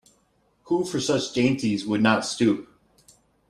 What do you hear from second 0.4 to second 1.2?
Who for